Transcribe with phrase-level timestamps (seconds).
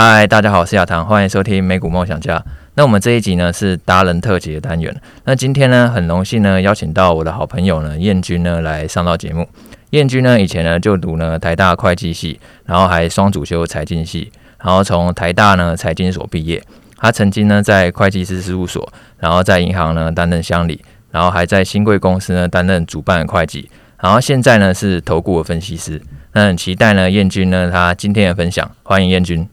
[0.00, 2.40] 嗨，大家好，我是亚堂，欢迎收听美股梦想家。
[2.74, 4.94] 那我们这一集呢是达人特辑的单元。
[5.24, 9.48] 那今天呢很荣幸呢邀请到我的好朋友呢燕君呢来上到节目。
[9.90, 14.30] 燕君呢以前呢就读呢台大会计系，然后还双主修财经系，
[14.62, 16.62] 然后从台大呢财经所毕业。
[16.96, 18.88] 他曾经呢在会计师事务所，
[19.18, 20.80] 然后在银行呢担任乡里，
[21.10, 23.68] 然后还在新贵公司呢担任主办会计，
[24.00, 26.00] 然后现在呢是投顾的分析师。
[26.34, 29.44] 那很期待呢燕君呢他今天的分享，欢迎燕君。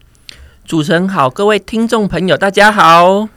[0.66, 3.28] 主持人好，各位听众朋友大家好。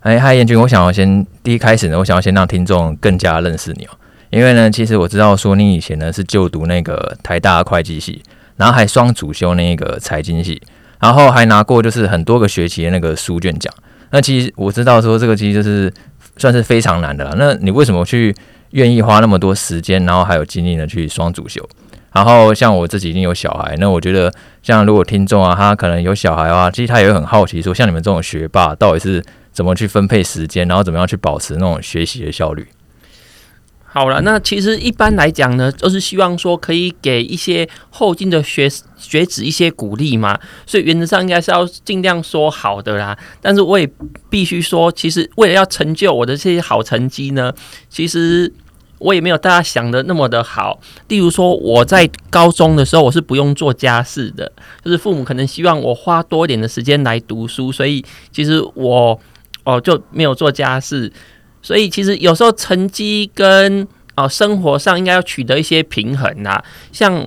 [0.00, 3.90] 哎，嗨，严君，我想要先第一开始呢，我想要先让听众更加认识你哦，
[4.30, 8.22] 因为呢，其实我知道说你以前呢是就读那个台大会计系，
[8.56, 10.58] 然后还双主修那个财经系，
[11.00, 13.70] 然后还拿过就是很多个学期的那个书卷奖。
[14.08, 15.92] 那其实我知道说这个其实就是
[16.38, 17.34] 算是非常难的了。
[17.36, 18.34] 那你为什么去
[18.70, 21.62] 愿意花那么多时间，然后还有精力呢去双主修？
[22.12, 29.22] 然后像我自己已经有小孩，那我觉得像如果听众啊，他可能有小孩的话，其实他也会很好奇说，像你们这种学霸到底是。
[29.52, 32.66] 怎么去分配时间，然后怎么样去保持那种学习的效率？
[33.84, 38.66] 好了，那其实一般来讲呢，都是希望说可以给一些后进的学
[38.96, 43.14] 学子一些鼓励嘛，所以原则上应该是要尽量说好的啦。
[43.42, 43.86] 但是我也
[44.30, 47.52] 必须说，其实为了要成就我的这些好成绩呢，
[47.90, 48.50] 其实
[49.02, 50.80] 我也没有大家想的那么的好。
[51.08, 54.50] 例如说，我在高中的时候，我是不用做家事的，
[54.84, 59.20] 就是父母可能希望我花多一点的时间来读书，所以其实我。
[59.64, 61.08] 哦，就没有做家事，
[61.62, 63.86] 所以其实有时候成绩跟
[64.16, 66.64] 哦生活上应该要取得一些平衡啦。
[66.90, 67.24] 像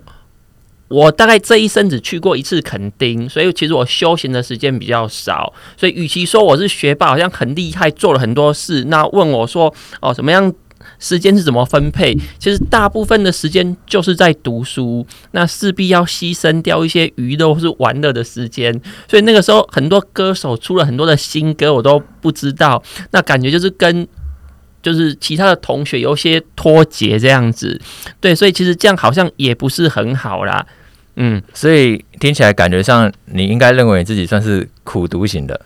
[0.90, 5.54] 我大概这一生只去过一次垦丁，所以其实我休闲的时间比较少。
[5.78, 10.54] 所以与其说我是学霸，好像很厉害，做了很多事，那问我说哦怎么样？
[11.00, 12.16] 时间是怎么分配？
[12.38, 18.74] 其实大部分的时间就是在读书，那势必要牺牲掉一些娱乐或是玩乐的时间。
[19.08, 22.82] 所以那个时候，很多歌手出了很多的新歌，我都不知道。
[23.12, 24.08] 那感觉就是跟
[24.82, 27.80] 就是其他的同学有些脱节这样子。
[28.20, 30.66] 对，所以其实这样好像也不是很好啦。
[31.18, 35.60] 嗯，所以听起来感觉上，你应该认为自己算是苦读型的。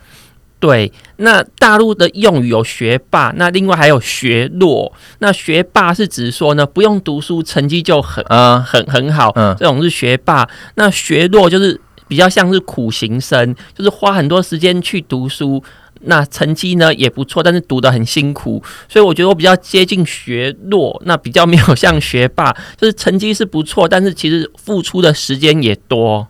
[0.60, 4.92] 对，那大陆的用语有学霸，那另外还有学弱。
[5.20, 10.46] 那学霸是指说呢，不用读书，成绩就很啊很很好，嗯，这种是学霸。
[10.74, 15.64] 那学弱就是比较像是苦行僧，就是花很多时间去读书，
[16.02, 18.62] 那成绩呢也不错，但是读得很辛苦。
[18.86, 26.28] 所以我觉得我比较接近学弱，那比较没有像学霸，就是成绩是不错，但是其实付出的时间也多。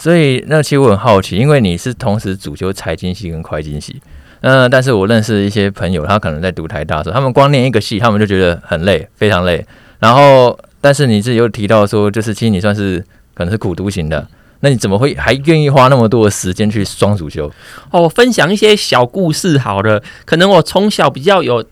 [0.00, 4.00] 所以，那其实我很好奇，因为你是同时主修财经系跟会计系，
[4.40, 9.62] 嗯、但是我认识一些朋友，他可能在读台大时候，他们光念一个系，他们就觉得很累，非常累。
[9.98, 14.26] 然后，但是你自己又提到说，就是其实你算是可能是苦读型的，
[14.60, 17.52] 那你怎么会还愿意花那么多的时间去双主修？
[17.90, 21.62] 哦，我分享一些小故事好了，可能我从小比较有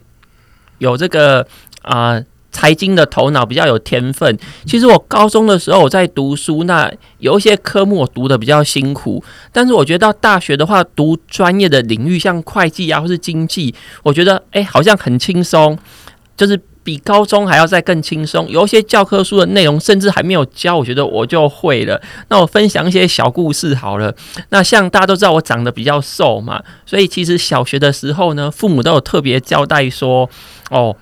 [0.76, 1.46] 有这个
[1.80, 2.22] 啊。
[2.50, 4.36] 财经的头脑比较有天分。
[4.64, 9.22] 其实我高中的时候我在读书，那有一些科目我读得比较辛苦。
[9.52, 15.78] 但是我觉得到大学的话，读专业的领域，像会计啊或是经济，我觉得诶好像很轻松，
[16.36, 18.48] 就是比高中还要再更轻松。
[18.48, 22.00] 有一些教科书的内容甚至还没有教，我觉得我就会了。
[22.28, 24.14] 那我分享一些小故事好了。
[24.48, 30.28] 那像大家都知道我长得比较瘦嘛，所以其实小学的时候呢，父母都有特别交代说，
[30.70, 30.96] 哦。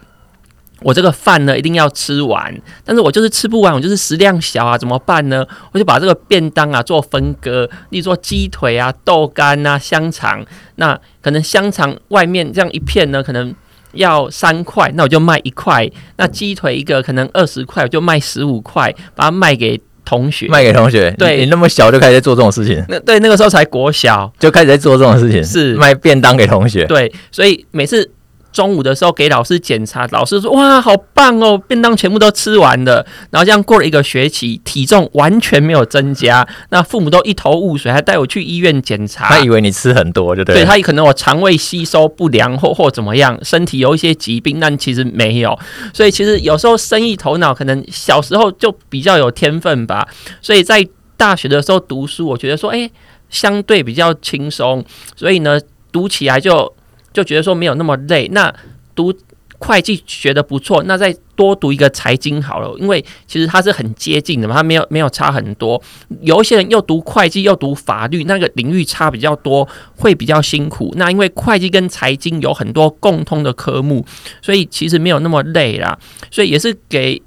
[0.82, 2.54] 我这个饭呢一定要吃完，
[2.84, 5.44] 但是我就是吃不完，我就是食量小啊，怎么办呢？
[5.72, 10.44] 我就把这个便当啊做分割，例如说鸡腿啊、豆干啊、香肠，
[10.74, 13.54] 那可能香肠外面这样一片呢，可能
[13.92, 15.86] 要三块，那我就卖一块；
[16.18, 20.46] 那鸡腿一个可能二十块，我就卖十五块，把它卖给同学。
[20.52, 21.10] 卖给同学？
[21.12, 22.84] 对，你，你那么小就开始在做这种事情？
[22.90, 26.84] 那对，那个时候才国小就开始在做这种事情，是卖便当给同学。
[26.84, 28.10] 对，所以每次。
[28.56, 36.48] 中午的时候给老师检查，老师说：“哇，好棒哦，便当全部都吃完了。”然后这样过了一个学期，体重完全没有增加。
[36.70, 39.26] 那父母都一头雾水，还带我去医院检查。
[39.28, 40.54] 他以为你吃很多，就对。
[40.54, 45.58] 对，他可能我肠胃吸收不良或或怎么样，身体有一些疾病，但其实没有。
[45.92, 50.08] 所以其实有时候生意头脑可能小时候就比较有天分吧。
[50.40, 50.82] 所以在
[51.18, 52.90] 大学的时候读书，我觉得说，哎，
[53.28, 54.82] 相对比较轻松，
[55.14, 55.60] 所以呢，
[55.92, 56.72] 读起来就。
[57.16, 58.54] 就觉得说没有那么累，那
[58.94, 59.10] 读
[59.58, 65.82] 会计学得不错，那再多读一个财经好了，因为其实它是很接近的嘛，它没有没有差很多。
[66.20, 69.66] 有一些人又读会计又读法律，那个领域差比较多，
[69.96, 70.92] 会比较辛苦。
[70.98, 74.04] 那因为会计跟财经有很多共通的科目，
[74.42, 75.98] 所以其实没有那么累啦。
[76.30, 77.22] 所以也是给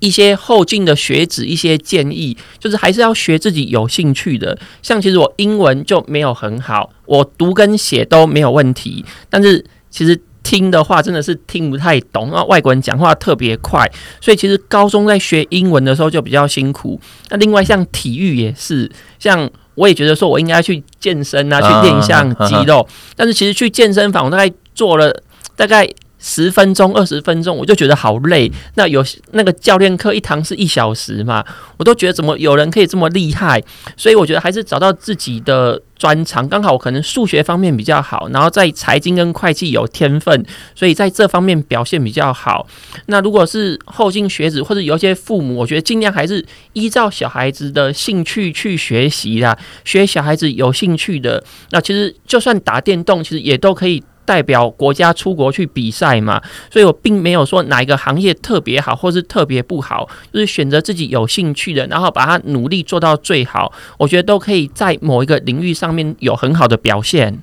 [0.00, 4.56] 一些后进的学子一些建议，就是还是要学自己有兴趣的。
[4.82, 13.90] 像其实我英文就没有很好，我读跟写都没有问题，但是其实听的话真的是听不太懂，那外国人讲话特别快，
[14.20, 17.00] 所以其实高中在学英文的时候就比较辛苦。
[17.30, 22.86] 那另外像体育也是，像我也觉得说我应该去健身啊，去练一下肌肉，
[23.16, 25.22] 但是其实去健身房我大概做了
[25.56, 25.88] 大概。
[26.18, 28.50] 十分钟、二十分钟，我就觉得好累。
[28.74, 31.44] 那有那个教练课一堂是一小时嘛，
[31.76, 33.62] 我都觉得怎么有人可以这么厉害？
[33.96, 36.48] 所以我觉得还是找到自己的专长。
[36.48, 40.44] 刚好我可能数学方面比较好，然后在财经跟会计有天分，
[40.74, 42.66] 所以在这方面表现比较好。
[43.06, 51.42] 那如果是后进学子或者有些父母，我觉得尽量还是依照小孩子的兴趣去学习啦，学小孩子有兴趣的。
[51.70, 54.02] 那其实就算打电动，其实也都可以。
[54.28, 56.38] 代表国家出国去比赛嘛，
[56.70, 67.42] 所以我并没有说哪一个行业特别好，或是特别不好，就是选择自己有兴趣的，然后把它努力做到最好，我觉得都可以在某一个领域上面有很好的表现。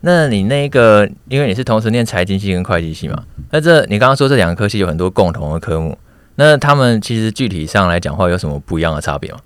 [0.00, 5.98] 那你那个，因为你是同时念财经系跟会计系嘛，那这你刚刚说这两个科系有很多共同的科目，
[6.36, 9.38] 那他们其实具体上来讲话有什么不一样的差别吗？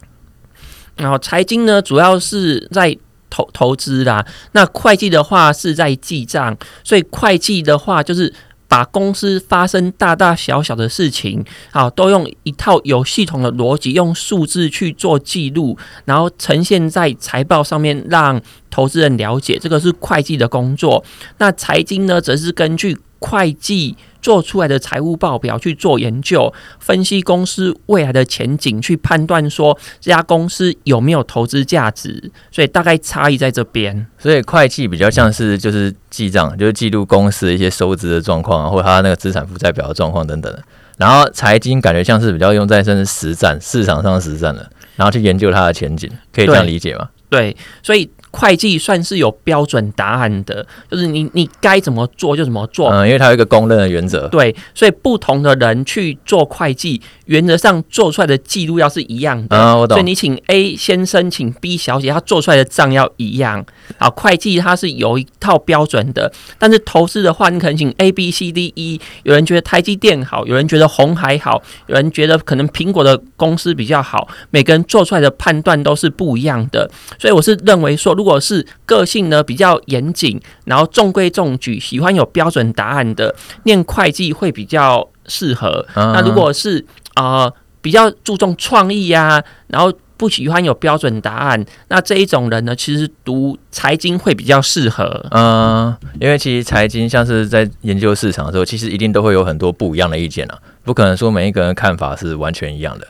[0.94, 2.96] 然后财经呢，主要是在。
[3.31, 8.32] 投投资啦，那会计的话是在记账，所以会计的话就是
[8.69, 21.05] 把公司发生大大小小的事情，啊，都用一套有系统的逻辑，用数字去做记录，然后呈现在财报上面，让投资人了解，这个是会计的工作。
[21.38, 23.96] 那财经呢，则是根据会计。
[24.22, 32.31] 做出来的财务报表去做研究，分析公司未来的前景，去判断说这家公司有没有投资价值。
[32.50, 34.06] 所以大概差异在这边。
[34.19, 40.55] 所以会计比较像是就是记账，就是记录公司的一些收支的状况啊，或者它那个资产负债表的状况等等。
[40.99, 47.08] 然后财经感觉像是比较用在甚至实战市场上实战的，然后去研究它的前景，可以这样理解吗？
[47.31, 48.11] 对，所以。
[48.31, 52.88] 会计算是有标准答案的，就是你你该怎么做就怎么做。
[52.91, 54.29] 嗯，因为它有一个公认的原则。
[54.29, 59.56] 对，所以不同的人去做会计，原则上做出来的记录要是一样的。
[59.56, 59.97] 啊，我懂。
[59.97, 63.65] 所以你请 A 先生，请 B 小姐，他做出来的账要一样。
[63.98, 76.90] 啊，会计它是有一套标准的，但是投资的话，你可能请 A、B、C、D、E，有人觉得台积电好，有人觉得红海好，有人觉得可能苹果的公司比较好，每个人做出来的判断都是不一样的。
[77.19, 83.34] 所以我是认为说，如果是个性呢比较严谨，然后中规中矩，喜欢有标准答案的，
[83.64, 85.86] 念会计会比较适合。
[85.94, 86.12] Uh-huh.
[86.12, 86.84] 那如果是
[87.14, 95.25] 啊、呃、比较注重创意呀，然后不喜欢有标准答案，那这一种人呢，其实读财经会比较适合。
[95.31, 103.06] 嗯、uh-huh.，因为其实财经像是在研究市场的时候，其实一定都会有很多不一样的意见啊，不可能说每一个人看法是完全一样的。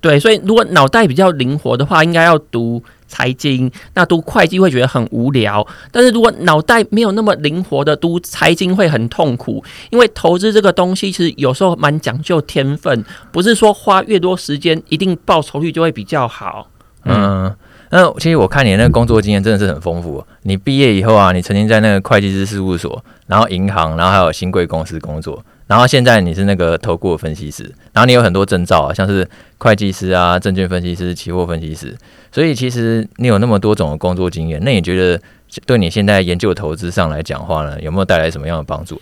[0.00, 2.82] 对，所以如果脑袋比较灵活的话，应该要读。
[3.08, 16.68] 财经，那读会计会觉得很无聊，但是如果脑袋没有那么灵活的读财经会很痛苦，因为投资这个东西其实有时候蛮讲究天分，不是说花越多时间一定报酬率就会比较好。
[17.04, 17.54] 嗯，
[17.90, 20.22] 那其实我看你那个工作经验真的是很丰富。
[20.42, 25.42] 你毕业以后啊，你曾经在那个会计师事务所，然后银行，然后还有新贵公司工作。
[25.68, 27.62] 然后现在你是那个投顾分析师，
[27.92, 29.28] 然后你有很多证照啊，像是
[29.58, 31.96] 会计师啊、证券分析师、期货分析师，
[32.32, 35.20] 所以其实你有那么多种的工作经验，那你觉得
[35.66, 39.00] 对你现在研究投资上来讲话呢，有没有带来什么样的帮助？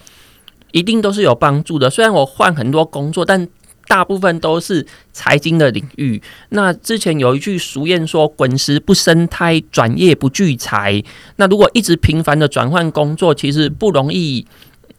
[0.73, 1.89] 一定都是有帮助的。
[1.89, 3.49] 虽然我换很多工作，但
[3.87, 6.21] 大部分都是财经的领域。
[6.49, 11.01] 那之前有一句俗谚说：“滚石不生苔，转业不聚财。”
[11.37, 14.45] 那如果一直频繁的转换工作，其实不容易。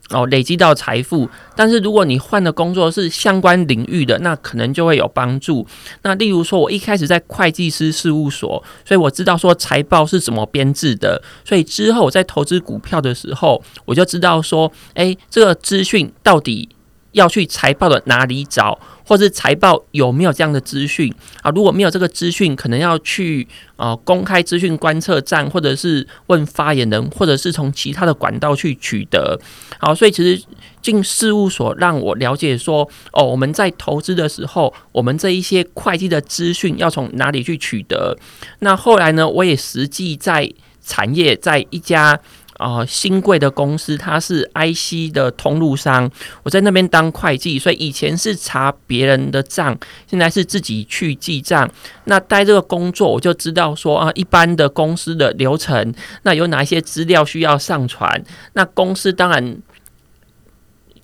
[0.09, 5.67] 哦，累积到财富，但是如果你换的工作是相关领域的，那可能就会有帮助。
[6.03, 16.69] 那例如说，我一开始在会计师事务所，所以我知道说财报是怎么编制的，所以之后我在投资股票的时候，我就知道说，诶，这个资讯到底
[17.11, 18.79] 要去财报的哪里找。
[19.07, 21.11] 或是财报有没有这样的资讯
[21.41, 21.49] 啊？
[21.51, 23.47] 如果没有这个资讯，可能要去
[23.77, 29.39] 呃公开资讯观测站，或者是问发言人，或者是从其他的管道去取得。
[29.79, 30.43] 好，所以其实
[30.81, 38.17] 进事务所让我了解说，哦，我们在投资的时候，我们这一些会计的资讯要从哪里去取得。
[38.59, 40.51] 那后来呢，我也实际在
[40.83, 42.19] 产业，在一家。
[42.57, 46.09] 啊、新贵的公司，它是 IC 的通路商，
[46.43, 51.69] 我在那边当会计，所以以前是查别人的账，现在是自己去记账。
[52.05, 58.23] 那待这个工作，我就知道说啊，一般的公司的流程，那有哪一些资料需要上传？
[58.53, 59.57] 那公司当然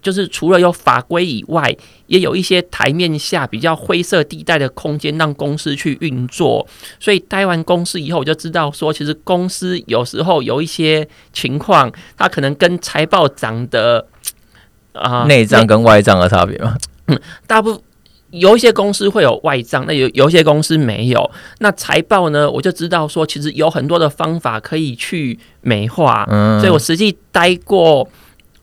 [0.03, 1.75] 就是除了有法规以外，
[2.07, 6.67] 也有一些台面下比较灰色地带的空间，让公司去运作。
[6.99, 14.05] 所以待完公司以后，我就知道说，其实公司有时候有一些情况，它可能跟财报长的
[14.91, 16.75] 啊内账跟外账的差别吗？
[17.07, 17.81] 嗯，大部分
[18.31, 21.31] 有一些公司会有外账，那有有一些公司没有。
[21.59, 26.27] 那财报呢，我就知道说，其实有很多的方法可以去美化。
[26.29, 28.05] 嗯，所以我实际待过。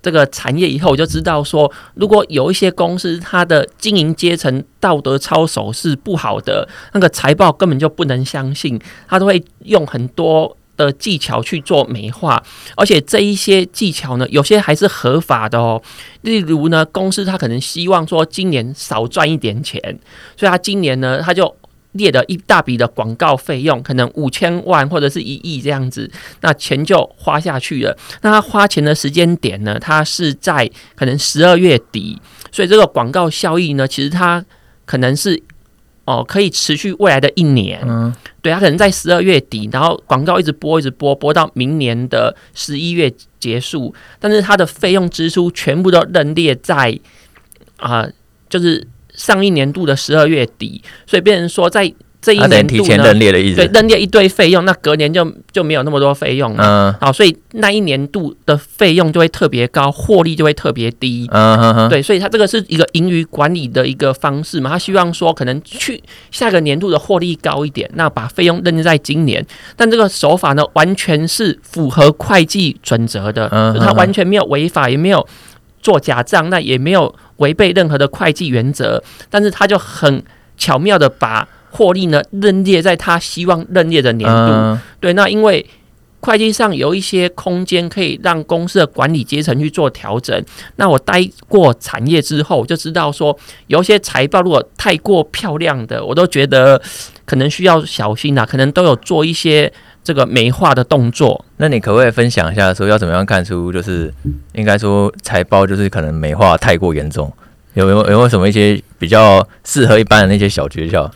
[0.03, 12.43] 这个产业以后，我就知道说，如果有一些公司它的经营阶层道德操守是不好的，那个财报根本就不能相信，他都会用很多的技巧去做美化，
[12.77, 15.83] 而且这一些技巧呢，有些还是合法的哦。
[16.23, 19.81] 例如呢，公司他可能希望说今年少赚一点钱，
[20.37, 21.55] 所以他今年呢，他就。
[21.93, 26.09] 列的一大笔的广告费用，可能五千万或者是一亿这样子，
[26.41, 27.97] 那钱就花下去了。
[28.23, 29.77] 那他花钱的时间点呢？
[29.81, 32.17] 他是在可能十二月底，
[32.53, 34.45] 所以这个广告效益呢，其实它
[34.85, 35.43] 可能是
[36.05, 37.81] 哦，可以持续未来的一年。
[37.85, 46.97] 嗯，对，它可能在十二月底，然后广告一直播，一直播，播到明年的十一月结束，但是它的费用支出全部都认列在
[47.79, 48.13] 啊、呃，
[48.49, 48.87] 就是。
[49.21, 56.63] 上一年度的十二月底，所以变成说在这一年度呢，提前认列的意思，对，认列一堆费用，那隔年就就没有那么多费用了。
[56.63, 61.27] 嗯，好，所以那一年度的费用就会特别高，获利就会特别低。
[61.33, 75.27] 嗯哼哼，对，所以他这个是一个盈余管理的一个方式嘛，他希望说可能去下个年度的获利高一点，那把费用认列在今年，但这个手法呢，完全是符合会计准则的，嗯，他完全没有违法，也没有
[75.81, 77.15] 做假账，那也没有。
[77.41, 80.23] 违背任何的会计原则，但是他就很
[80.59, 84.35] 巧妙的把获利呢认列在他希望认列的年度。
[84.37, 85.65] 嗯、对，那因为
[86.21, 90.39] 会计上有一些空间可以让公司的管理阶层去做调整。
[90.77, 93.35] 那我待过产业之后，就知道说，
[93.69, 96.79] 有些财报如果太过漂亮的，我都觉得
[97.25, 99.73] 可能需要小心啊，可能都有做一些。
[100.03, 104.13] 这个美化的动作，那你可不可以分享一下，说要怎么样看出，就是
[104.55, 107.31] 应该说财报就是可能美化太过严重，
[107.75, 111.09] 有没有有没有什么一些比较适合一般的那些小诀窍？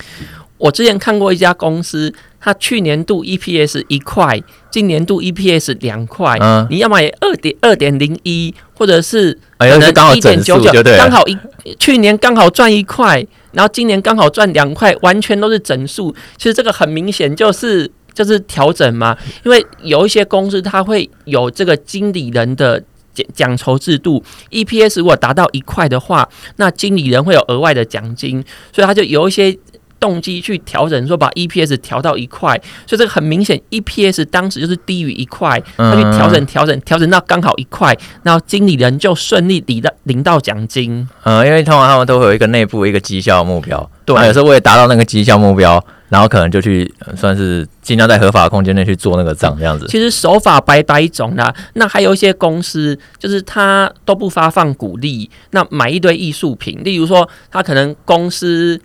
[0.59, 11.37] 我之前看过一家公司，它去年度 EPS 一块，今年度 EPS 两块，嗯，你要买二点二点零一，或者是可能一点九九，刚好一
[11.79, 16.15] 去年刚好赚一块，然后今年刚好赚两块，完全都是整数。
[16.37, 17.91] 其实这个很明显就是。
[18.15, 28.43] 就是调整嘛，因为有一些公司它会有这个经理人的奖奖酬制度，EPS 如果达到一块的话，那经理人会有额外的奖金，
[28.73, 29.57] 所以他就有一些
[30.05, 41.09] 动机去调整，说把 EPS 调到一块，所以这个很明显，EPS 当时就是低于一块，他去调整调整调整到刚好一块，然后经理人就顺利领到领到奖金。
[41.23, 45.83] 嗯，因为通常他们都会有一个内部一个绩效目标，对，有时候为了达到那个绩效目标。
[46.11, 49.85] 然后可能就去算是尽量在合法的空间内去做那个账这样子。
[49.89, 58.81] 其实手法百百种啦，那还有一些公司就是他都不发放股利，那买一堆艺术品，例如说他可能公司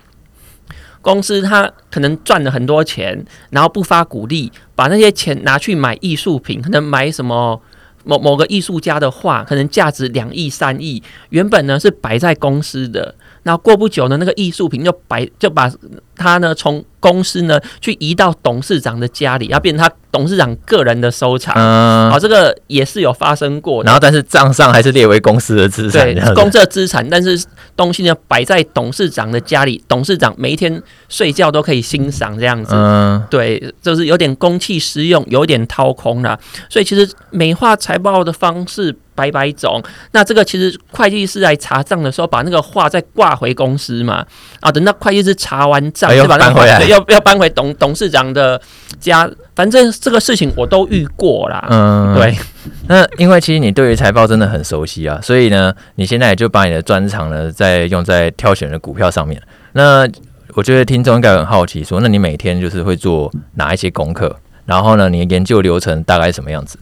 [1.01, 7.61] 公司他可能赚了很多钱，然后不发股利，把那些钱拿去买艺术品，可能买什么
[8.03, 13.15] 某某个艺术家的画，可能价值两亿三亿，原本呢是摆在公司的。
[13.43, 15.71] 然后过不久呢，那个艺术品就摆就把
[16.19, 21.55] 他呢从公司呢去移到董事长的家里，要变成他董事长个人的收藏。
[21.55, 23.81] 嗯，好，这个也是有发生过。
[23.85, 26.13] 然后，但是账上还是列为公司的资产。
[26.13, 27.41] 对，公司的资产，但是
[27.77, 32.75] 东西呢摆在董事长的家里，董事长每一天睡觉都可以欣赏这样子。
[32.75, 36.37] 嗯，对，就是有点公器私用，有点掏空了。
[36.69, 38.93] 所以其实美化财报的方式。
[39.15, 44.25] 百百种，那这个其实会计师来查账的时候，把那个画再挂回公司嘛，
[44.61, 48.59] 啊，等到会计师查完账，就把它回来，要要搬回董董事长的
[48.99, 49.29] 家。
[49.55, 51.67] 反正这个事情我都遇过啦。
[51.69, 52.35] 嗯，对。
[52.87, 59.41] 那因为其实你对于财报真的很熟悉啊，所以呢，你现在也就把你的专长呢，在用在挑选的股票上面。
[59.73, 60.07] 那
[60.53, 64.35] 我觉得听众应该很好奇，说，那你每天就是会做哪一些功课？
[64.65, 66.77] 然后呢，你的研究流程大概是什么样子？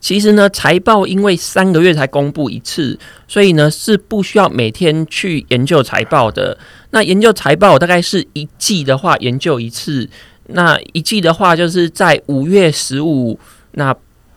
[0.00, 6.56] 其实呢，财报因为三个月才公布一次，所以呢是不需要每天去研究财报的。
[6.90, 10.08] 那研究财报大概是一季的话研究一次，
[10.48, 13.38] 那一季的话就是在五月十五、
[13.72, 13.94] 那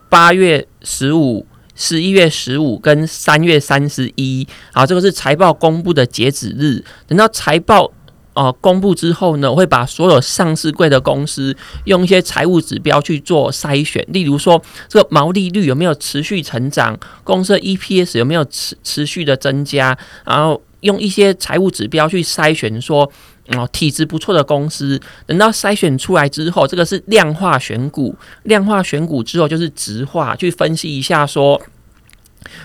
[0.08, 4.46] 八月十五、十一月十五跟三月三十一。
[4.72, 6.84] 好，这个是财报公布的截止日。
[7.06, 7.92] 等到财报。
[8.42, 11.54] 呃公布之后呢，我会把所有上市柜的公司
[11.84, 23.10] 用一些财务指标去做筛选，例如说这个毛利率有没有持续成长，公司的 EPS 有没有持持续的增加，然后用一些财务指标去筛选说。
[23.56, 28.14] 哦，体质不错的公司，等到筛选出来之后，这个是量化选股。
[28.44, 31.60] 量化选股之后就是质化，去分析一下说，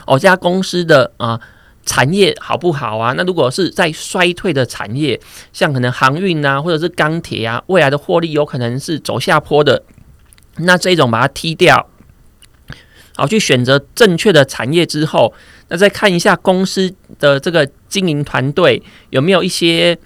[0.06, 1.42] 哦，这家公司的啊、
[1.86, 3.14] 产业好不好啊？
[3.16, 5.20] 那如果是在衰退的产业，
[5.54, 9.84] 像可能航运啊，或者是钢铁啊，未来的获利有可能是走下坡的，
[10.58, 11.90] 那这种把它踢掉，
[13.16, 15.34] 好，去选择正确的产业之后，
[15.70, 19.98] 那再看一下公司的这个经营团队有没有一些。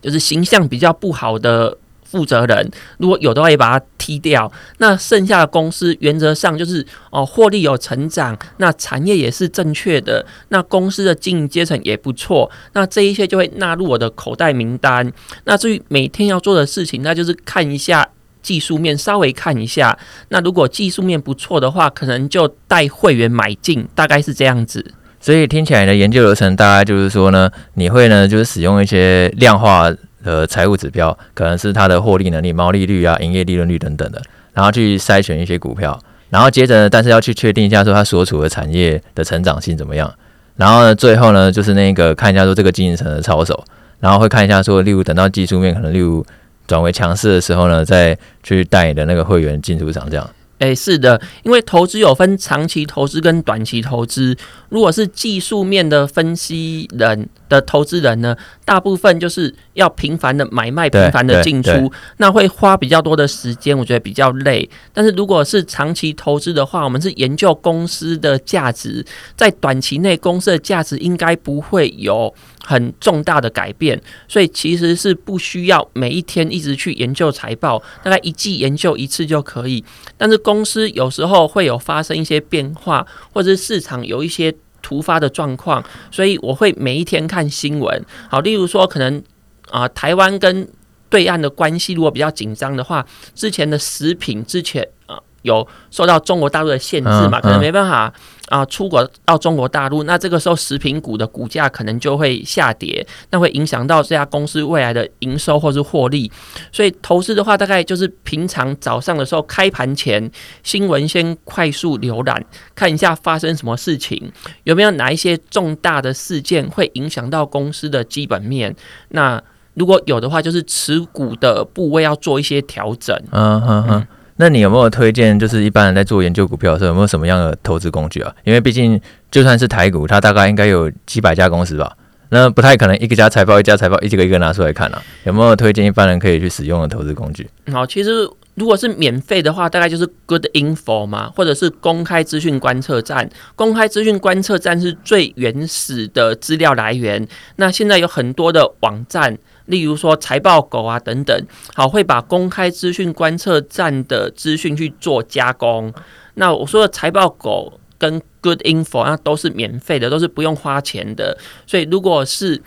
[0.00, 1.78] 就是形象比较不好的
[2.12, 4.52] 负责人，如果有的话也把它踢掉。
[4.78, 15.10] 那剩下的公司原则上就是哦，获利有成长，那产业也是正确的，那公司的经营阶层也不错，那这一些就会纳入我的口袋名单。
[15.44, 18.06] 那至于每天要做的事情，那就是看一下
[18.42, 19.98] 技术面，稍微看一下。
[20.28, 24.92] 那如果技术面不错的话，可能就带会员买进，大概是这样子。
[25.20, 29.88] 所以听起来的研究流程大概就是说呢，你会呢就是使用一些量化
[30.22, 35.98] 的财务指标，可能是它的获利能力、毛利率啊、营业利润率等等的，然后去筛选一些股票，
[36.30, 40.12] 然后接着呢，但是要去确定一下说它所处的产业的成长性怎么样，
[40.56, 43.64] 然后呢，最后呢就是那个看一下说这个经营层的操守，
[44.00, 46.24] 然后会看一下说，例如等到技术面可能例如
[46.66, 50.30] 转为强势的时候呢，再去带你的那个会员进出场这样。
[50.62, 54.36] 诶，是的，因为投资有分长期投资跟短期投资。
[54.68, 64.68] 如果是技术面的分析人的投资人呢，大部分就是要频繁的买卖、频繁的进出，那会花比较多的时间，我觉得比较累。
[64.94, 69.04] 但是如果是长期投资的话，我们是研究公司的价值，
[69.36, 72.32] 在短期内公司的价值应该不会有
[72.64, 79.84] 很重大的改变，所以其实是不需要每一天一直去研究财报，大概一季研究一次就可以。
[80.16, 88.04] 但是公司有时候会有发生一些变化，或者是市场有一些突发的状况，所以我会每一天看新闻。
[88.30, 89.22] 好，例如说可能
[89.70, 90.68] 啊、台湾跟
[91.08, 93.04] 对岸的关系如果比较紧张的话，
[93.34, 95.20] 之前的食品之前啊。
[95.42, 97.40] 有受到中国大陆的限制嘛？
[97.40, 98.12] 可能没办法
[98.48, 106.30] 啊，出国到中国大陆，那这个时候食品股的股价可能就会下跌，那会影响到这家公司未来的营收或是获利。
[106.70, 110.30] 所以投资的话，大概就是平常早上的时候开盘前，
[110.62, 114.30] 新闻先快速浏览，看一下发生什么事情，
[114.64, 118.74] 有没有哪一些重大的事件会影响到公司的基本面。
[119.08, 119.42] 那
[119.74, 123.16] 如果有的话，就是持股的部位要做一些调整。
[123.30, 124.06] 嗯哼哼。
[124.42, 125.38] 那你有没有推荐？
[125.38, 128.34] 就是一般人在做研究股票的时候，有没有什么样的投资工具啊？
[128.42, 129.00] 因为毕竟
[129.30, 131.96] 就算是台股，它大概应该有几百家公司吧，
[132.30, 135.00] 那不太可能一个家财报一家财报一个一个拿出来看啊。
[135.22, 137.48] 有没有推荐一般人可以去使用的投资工具？
[137.72, 143.30] 好，其实如果是免费的话，大概就是 Good Info 嘛，或者是公开资讯观测站。
[143.54, 147.28] 公开资讯观测站是最原始的资料来源。
[147.54, 149.38] 那现在有很多的网站。
[149.66, 155.92] 例如说财报狗啊等等，好，会把公开资讯观测站的资讯去做加工。
[156.34, 161.38] 那我说的财报狗跟 Good Info，那都是免费的，都是不用花钱的。
[161.66, 162.62] 所以如果是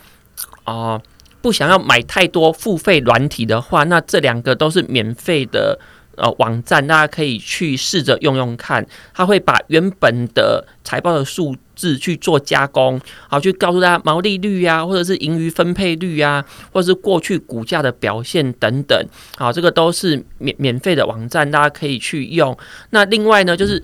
[0.63, 1.01] 啊、
[1.41, 5.79] 不想要买太多付费软体的话，那这两个都是免费的。
[6.17, 22.57] 呃，网站大家可以去试着用用看，它会把原本的财报的数字去做加工，好，去告诉大家毛利率啊，或者是盈余分配率啊，或者是过去股价的表现等等，好，这个都是免免费的网站，大家可以去用。
[22.89, 23.83] 那另外呢，就是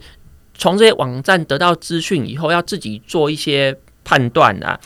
[0.57, 4.79] 从这些网站得到资讯以后，要自己做一些判断啊。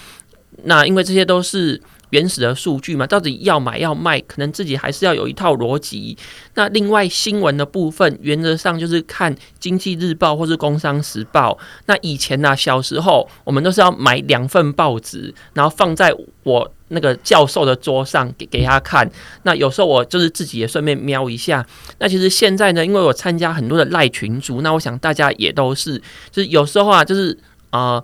[0.64, 1.82] 那因为这些都是。
[2.12, 6.18] 原始的数据嘛，到底要买要卖，可能自己还是要有一套逻辑。
[6.54, 11.54] 那另外新闻的部分，原则上就是看《经济日报》或是《工商时报》。
[11.88, 16.14] 那以前呢、啊，小时候我们都是要买两份报纸，然后放在
[16.44, 19.10] 我那个教授的桌上给给他看。
[19.44, 21.66] 那有时候我就是自己也顺便瞄一下。
[22.00, 25.98] 那其实现在呢，因为我参加很多的赖群组，那我想大家也都是，
[26.32, 27.38] 就是有时候啊，就是
[27.70, 28.04] 啊。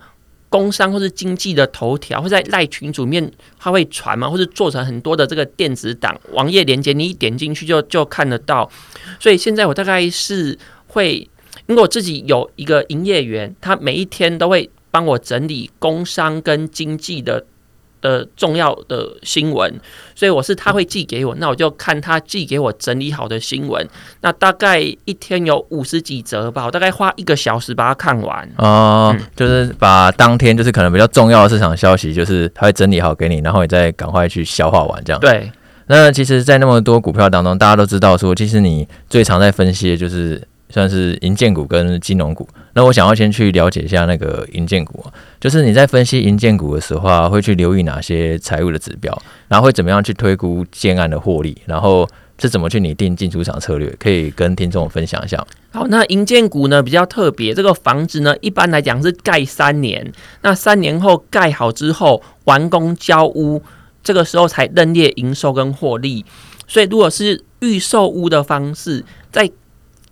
[0.51, 8.69] 工商或是经济的头条会在赖群主面，它会传嘛，或是做成很多的这个电子档网页连接，你一点进去就就看得到。
[9.17, 11.27] 所以现在我大概是会，
[11.67, 17.45] 因为我自己有一个营业员，他每一天都会帮我整理工商跟经济的
[18.01, 19.73] 的重要的新闻，
[20.15, 23.87] 所以我是他会寄给我，那我就看他寄给我整理好的新闻，
[24.21, 28.49] 那大概一天有五十几则吧，我大概花一个小时把它看完。
[28.57, 35.19] 哦，嗯、就是把当天就是可能比较重要的市场消息，就是他会整理好给你，然后你再赶快去消化完这样。
[35.19, 35.51] 对。
[35.87, 42.47] 那其实，在那么多股票当中，大家都知道说，其实你最常在分析的就是算是银建股跟金融股。
[42.73, 45.05] 那我想要先去了解一下那个银建股，
[45.39, 49.15] 就是你在分析银建股的时候啊，会去留意哪些财务的指标，
[49.47, 52.07] 然后会怎么样去推估建案的获利，然后
[52.39, 55.45] 是怎么去拟定进出场策略，可以跟听众分享一下。
[55.71, 63.61] 好，那营建股呢比较特别，这个房子呢一般来讲是盖三年，那三年后盖好之后完工交屋。
[64.03, 66.25] 这个时候才认列营收跟获利，
[66.67, 69.47] 所以如果是预售屋的方式，在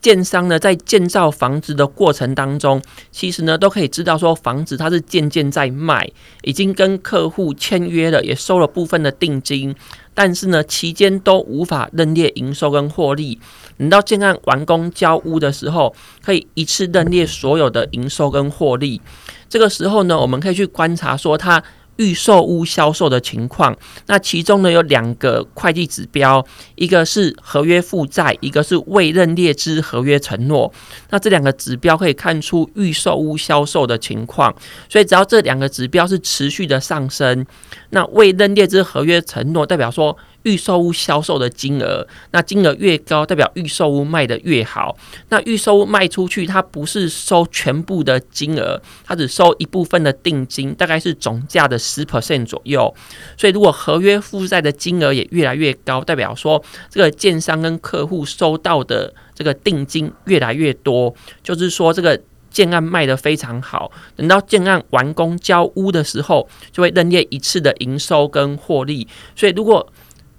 [0.02, 2.82] 建商呢在建造房子的过程当中，
[3.12, 6.10] 其实呢都可以知道说房子它是渐渐在卖，
[6.44, 9.76] 已经跟客户签约了，也收了部分的定金，
[10.14, 13.40] 但是呢期间都无法认列营收跟获利。
[13.78, 19.02] 等到建案完工交屋的时候，可以一次认列所有的营收跟获利。
[19.48, 21.64] 这个时候呢，我们可以去观察说它。
[22.00, 26.44] 预售屋销售的情况，那其中呢有两个会计指标，
[26.76, 30.74] 一个是合约负债，一个是未认列支合约承诺。
[31.10, 34.56] 那这两个指标可以看出预售屋销售的情况，
[34.88, 37.46] 所以只要这两个指标是持续的上升，
[37.90, 40.18] 那未认列支合约承诺代表说。
[40.44, 44.98] 预售屋销售的金额，那金额越高，代表预售屋卖得越好。
[45.30, 52.94] 那预售屋卖出去，它不是收全部的金额，它只收一部分的定金，大概是总价的十 percent 左右。
[53.38, 62.20] 所以，如果合约负债的金额也越来越高，代表说这个建商跟客户收到的这个定金越来越多，就是说这个。
[62.52, 69.08] 建案卖得非常好，等到建案完工交屋的时候，就会认列一次的营收跟获利。
[69.36, 69.88] 所以如果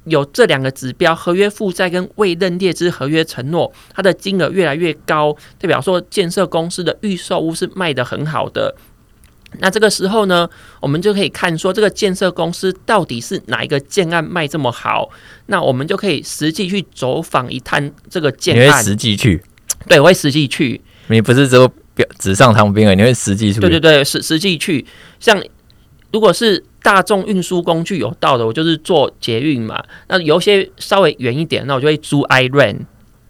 [0.04, 8.74] 有这两个指标，合约负债跟未认列之合约承诺，它的金额越来越高，代表说建设公司的预售屋是卖得很好的。
[9.58, 10.48] 那这个时候呢，
[10.80, 15.10] 我们就可以看说这个建设公司到底是哪一个建案卖这么好，
[15.46, 18.64] 那我们就可以实际去走访一探这个建案。
[18.64, 19.42] 你会实际去？
[19.86, 20.80] 对，我会实际去。
[21.08, 21.70] 你不是只有
[22.18, 22.94] 纸上谈兵啊？
[22.94, 23.60] 你会实际去？
[23.60, 24.86] 对对对，实实际去。
[25.18, 25.42] 像
[26.10, 26.64] 如果是。
[26.82, 29.82] 大众运输工具有到的，我就是坐捷运嘛。
[30.08, 32.80] 那有些稍微远一点，那我就会租 iRent。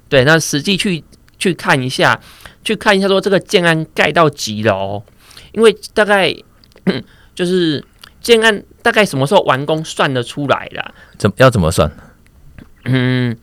[0.08, 1.02] 对，那实际去
[1.38, 2.20] 去看一下，
[2.64, 5.02] 去看一下说这个建案盖到几楼，
[5.52, 6.34] 因为大概
[7.34, 7.84] 就是
[8.20, 10.94] 建案大概什么时候完工算得出来啦。
[11.18, 11.90] 怎要怎么算？
[12.84, 13.36] 嗯，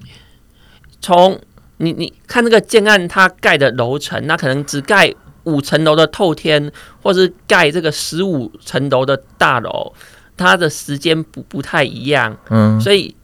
[1.01, 1.39] 从
[1.77, 5.13] 你你看这个建案它盖的楼层，那可能只盖。
[5.47, 9.93] 五层楼的透天，或是盖这个十五层楼的大楼，
[10.35, 13.15] 它的时间不不太一样，嗯，所以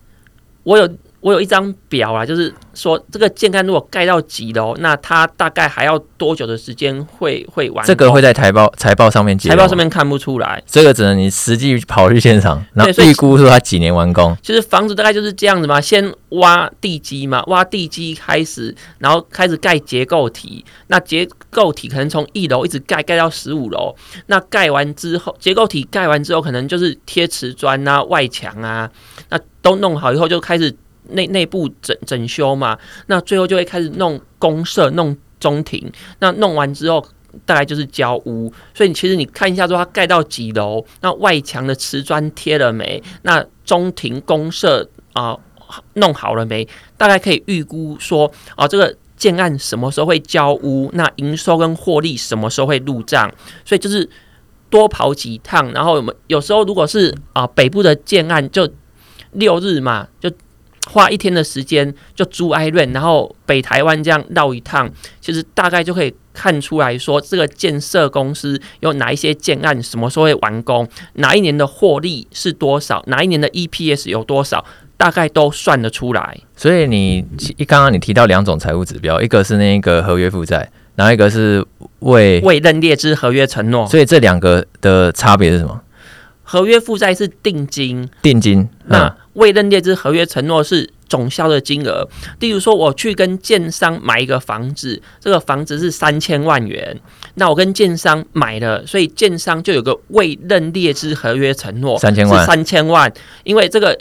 [0.64, 0.90] 我有
[1.24, 2.54] 我有一张表啊，就是。
[2.76, 7.86] 说这个建案如果盖到几楼，那它大概还要多久的时间会会完？
[7.86, 10.60] 这个会在财报财报上面解，财报上面看不出来。
[10.66, 14.36] 这个只能你实际跑去现场，然后预估说它几年完工。
[14.42, 20.66] 就是房子大概就是这样子嘛，先挖地基嘛，挖地基开始，然后开始盖结构体。
[20.88, 23.96] 那结构体可能从一楼一直盖盖到十五楼。
[24.26, 28.90] 那盖完之后，结构体盖完之后，可能就是贴瓷砖啊、外墙啊，
[29.30, 30.76] 那都弄好以后就开始。
[31.10, 35.92] 内内部整整修嘛，那最后就会开始弄公设、弄中庭。
[36.20, 37.06] 那弄完之后，
[37.46, 38.52] 大概就是交屋。
[38.74, 43.02] 所以其实你看一下，说它盖到几楼，那外墙的瓷砖贴了没？
[43.24, 45.38] 那中庭公设啊
[45.96, 46.68] 弄好了没？
[46.98, 50.90] 大概可以预估说，啊这个建案什么时候会交屋？
[50.94, 53.30] 那营收跟获利什么时候会入账？
[53.66, 54.10] 所以就是
[54.70, 58.70] 多跑几趟，然后我们有时候如果是啊北部的建案，就
[59.34, 60.32] 六日嘛，就。
[60.92, 64.90] 花一天的时间就租 iRent，然后北台湾这样绕一趟，
[65.22, 74.64] 其实大概就可以看出来说，这个建设公司有哪一些建案，什么时候会完工，哪一年的获利是多少，哪一年的 EPS 有多少，
[74.98, 76.38] 大概都算得出来。
[76.56, 77.26] 所以你
[77.58, 81.66] 一刚刚你提到两种财务指标，一个是那个合约负债，然后一个是
[82.00, 83.88] 未未认列之合约承诺。
[83.88, 85.82] 所以这两个的差别是什么？
[86.54, 88.60] 合约负债是定金，定金。
[88.60, 92.08] 嗯、那未认列之合约承诺是总销的金额。
[92.42, 96.96] 例如说，我去跟建商买一个房子，这个房子是三千万元，
[97.34, 103.12] 那我跟建商买了，所以建商就有个未认列之合约承诺，三千万，是三千万。
[103.44, 103.98] 因为这个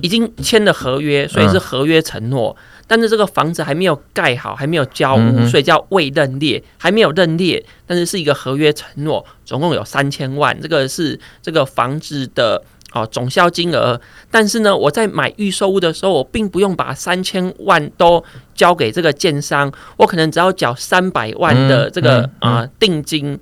[0.00, 2.56] 已经签了合约，所以是合约承诺。
[2.58, 14.00] 嗯但是这个房子还没有盖好，还没有交屋，所以叫未认列，还没有认列，但是是一个合约承诺，总共有三千万，这个是这个房子的哦总销金额。
[14.30, 18.22] 但是呢，我在买预售屋的时候，我并不用把三千万都
[18.54, 23.38] 交给这个建商，我可能只要缴三百万的这个啊、嗯嗯呃、定金。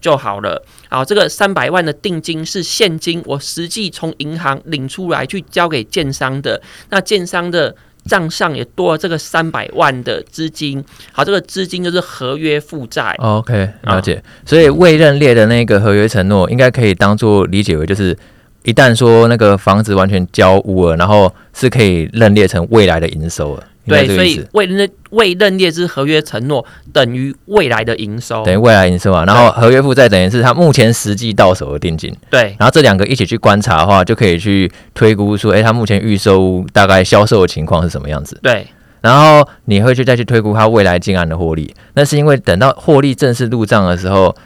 [0.00, 0.64] 就好了。
[0.88, 6.58] 好，这个三百万的定金是现金，我实际从银行领出来去交给建商的。
[6.88, 10.84] 那建商的账上也多了这个三百万的资金。
[11.12, 13.14] 好，这个资金就是合约负债。
[13.18, 14.22] OK，了解。
[14.44, 18.16] 所以未认列的那个合约承诺，应该可以当做理解为，就是
[18.64, 23.64] 一旦说那个房子完全交屋了，然后是可以认列成未来的营收了。
[23.86, 29.24] 对，所以未认未认列之合约承诺等于未来的营收，等于未来营收啊。
[29.24, 32.14] 然后合约负债等于是他目前实际到手的定金。
[32.30, 38.38] 对，然后这两个一起去观察的话，就可以去推估说，哎，他目前预售大概销售的情况是什么样子。
[38.42, 38.66] 对，
[39.00, 41.74] 然后你会去再去推估它未来进案的获利。
[41.94, 44.36] 那是因为等到获利正式入账的时候，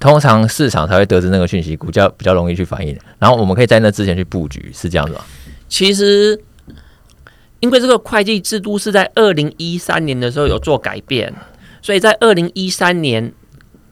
[0.00, 2.98] 通常市场才会得知那个讯息，股价比较容易去反应。
[3.20, 5.20] 然后我们可以在那之前去布局，是这样子吗？
[5.68, 6.38] 其实。
[7.62, 11.32] 因为这个会计制度是在二零一三年的时候有做改变，
[11.80, 13.32] 所以在二零一三年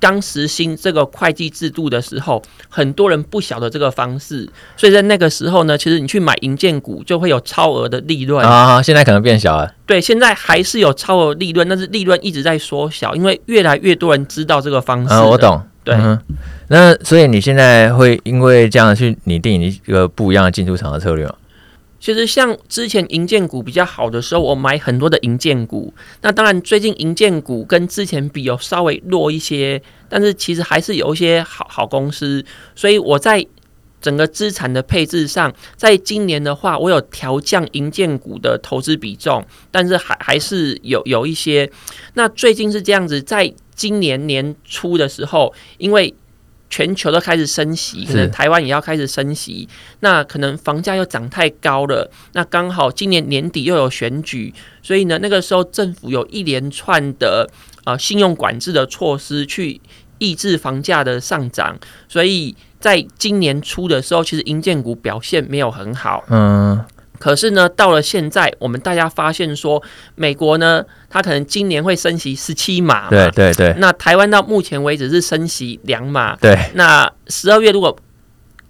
[0.01, 8.83] 刚实行这个会计制度的时候，很多人不晓得这个方式，所以在那个时候呢，其实你去买银建股就会有超额的利润啊。
[8.83, 15.15] 现在可能变小了，对，现在还是有超额利润，但是利润一直在缩小，因为越来越多人知道这个方式。
[15.15, 15.95] 啊，我懂，对。
[15.95, 16.21] 嗯，
[16.67, 21.35] 那所以你现在会因为这样去拟定一个不一样的进出场的策略吗？
[22.01, 25.93] 其实像之前银建股比较好的时候，我买很多的银建股。
[26.23, 32.43] 那当然，最近银建股跟之前比有稍微弱一些，但是其实还是有一些好好公司。
[32.75, 33.47] 所以我在
[34.01, 41.71] 整个资产的配置上，在今年的话，我有调降银建股的投资比重，但是还还是有有一些。
[42.15, 46.15] 那最近是这样子，在今年年初的时候，因为
[46.71, 49.69] 全球都开始升息，可能台湾也要开始升息。
[49.99, 52.11] 那可能房价又涨太高了。
[52.33, 57.51] 那刚好今年年底又有选举，所以呢，那个时候政府有一连串的
[57.85, 59.81] 呃信用管制的措施去
[60.19, 61.77] 抑制房价的上涨。
[62.09, 66.25] 所以在今年初的时候，其实银建股表现没有很好。
[66.29, 66.83] 嗯。
[67.21, 69.81] 可是呢，到了现在，我们大家发现说，
[70.15, 73.11] 美国呢，它可能今年会升息十七码。
[73.11, 73.75] 对对对。
[73.77, 76.35] 那台湾到目前为止是升息两码。
[76.37, 76.59] 对。
[76.73, 77.95] 那十二月如果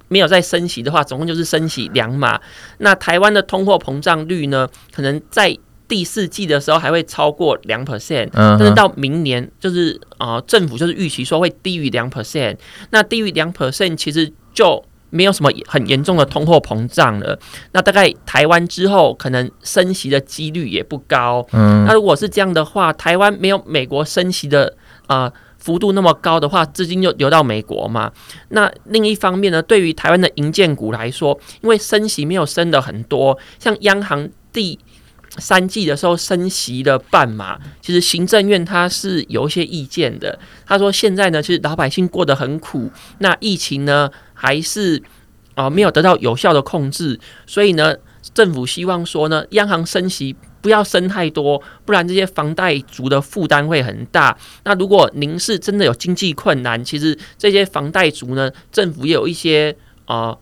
[0.09, 2.41] 没有再升息的话，总共就是升息两码。
[2.79, 8.31] 那台湾的通货膨胀率呢，可能在第四季的时候还会超过两 percent。
[8.33, 8.57] 嗯。
[8.59, 12.57] 但是到明年，就是啊、呃，政府就是预期说会低于两 percent。
[12.91, 14.85] 那低于两 percent，其实就。
[15.11, 17.38] 没有什么很严重的通货膨胀了，
[17.73, 21.46] 那大概台湾之后可能升息的几率也不高。
[21.53, 24.75] 嗯，那如果是这样的话，台湾没有美国升息的
[25.09, 28.11] 啊、呃、幅度那么高的话，资金就流到美国嘛。
[28.51, 34.79] 那另一方面呢，对于台湾的银建股来说，因为升息没有升的很多，像央行第
[35.38, 40.38] 三季的时候升息了半码，其实行政院他是有一些意见的。
[40.66, 44.09] 他说现在呢，其实老百姓过得很苦，那疫情呢？
[44.42, 45.03] 还是
[45.55, 47.94] 啊、没有得到有效的控制，所以呢，
[48.33, 54.35] 政府希望说呢，央行升息不要升太多，不然这些房贷族的负担会很大。
[54.64, 59.76] 那如果您是真的有经济困难，其实这些房贷族呢，政府也有一些
[60.07, 60.35] 啊。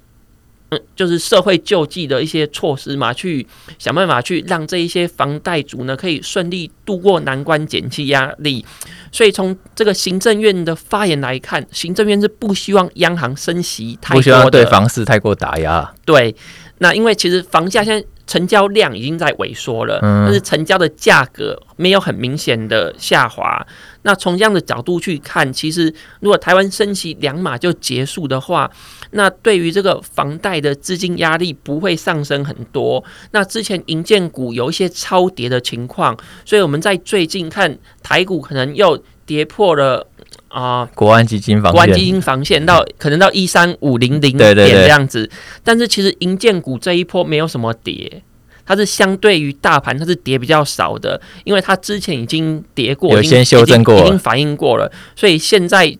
[0.70, 3.46] 嗯，就是社会救济的一些措施嘛，去
[3.78, 8.64] 想办法去让这一些房贷族呢，可以顺利度过难关，减轻压力。
[9.10, 15.94] 所以从这个行政院的发言来看，行政院是不希望央行升息太多，不希望对房市太过打压。
[16.04, 16.34] 对，
[16.78, 18.06] 那因为其实房价现在。
[18.28, 23.66] 成交量已经在萎缩了，但是成交的价格没有很明显的下滑。
[24.08, 28.70] 那从这样的角度去看，其实如果台湾升息两码就结束的话，
[29.10, 33.04] 那对于这个房贷的资金压力不会上升很多。
[33.32, 36.16] 那之前银建股有一些超跌的情况，
[36.46, 40.08] 所以我们在最近看台股可能又跌破了。
[40.48, 45.30] 啊、呃，国安基金防线，国安基金防线到可能到一三五零零点这样子，
[45.62, 48.22] 但是其实银建股这一波没有什么跌，
[48.68, 55.98] 它是相对于大盘它是跌比较少的，因为它之前已经跌过，有先修正过已经，反应过了，所以现在。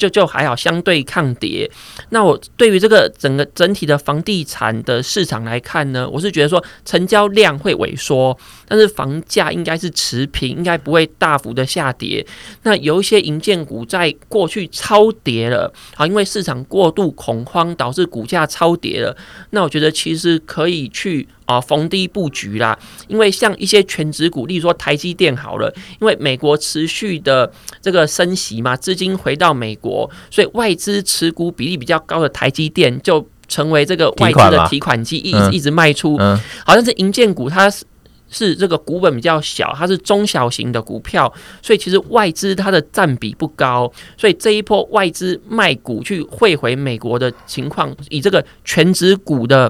[0.00, 1.70] 就就还好，相对抗跌。
[2.08, 8.34] 那我对于这个整个整体的房地产的市场来看呢，我是觉得说成交量会萎缩，
[8.66, 12.26] 但是房价应该是持平，应该不会大幅的下跌。
[12.62, 19.14] 那有一些银建股在过去超跌了，好，因为市场过度恐慌导致股价超跌了。
[19.50, 22.78] 那我觉得其实可以去啊逢低布局啦。
[23.08, 27.50] 因为像一些全值股，例如说台积电好了，因为美国持续的
[27.82, 36.16] 这个升息嘛，资金回到美国，所以外资持股比例比较高的台积电就成为这个外资的提款机，一直一直卖出。
[36.20, 37.84] 嗯，好像是银建股，它是。
[38.32, 49.66] 是这个股本比较小，它是中小型的股票，所以其实外资它的占比不高，所以这一波外资卖股去汇回美国的情况，以这个全值股的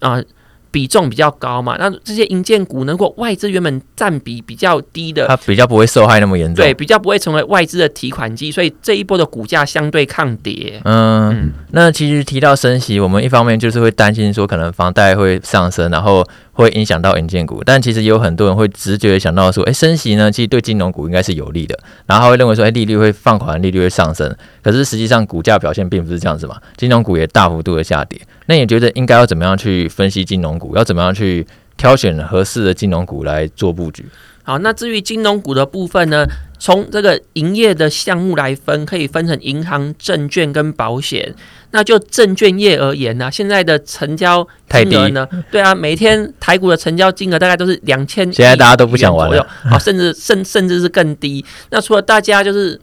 [0.00, 0.16] 啊。
[0.16, 0.24] 呃
[0.70, 10.80] 比重比较高嘛，那这些银建股，如果外资原本占比比较低的，它比较不会受害那么严重，对，比较不会成为外资的提款机，所以这一波的股价相对抗跌。
[10.84, 16.26] 嗯，嗯，那其实提到升息，我们一方面就是会担心说可能房贷会上升，然后
[16.58, 28.20] 会影响到银建股，但其实也有很多人会直觉想到说，哎，升息呢，其实对金融股应该是有利的，然后他会认为说，哎，利率会放缓，利率会上升，可是实际上股价表现并不是这样子嘛，金融股也大幅度的下跌。
[28.46, 30.74] 那你觉得应该要怎么样去分析金融股？
[30.74, 34.04] 要怎么样去挑选合适的金融股来做布局？
[34.48, 36.24] 好，那至于金融股的部分呢，
[36.58, 41.34] 从这个营业的项目来分，可以分成银行、证券跟保险。
[41.72, 51.44] 那就证券业而言呢、啊，现在的成交金额呢，对啊，每天台股的成交金额大概都是两千，现在大家都不想玩了，啊，甚至甚甚至是更低。
[51.68, 52.80] 那除了大家就是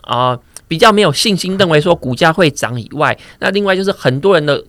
[0.00, 4.64] 啊、呃、比较没有信心，认为说股价会涨以外，那另外就是很多人的。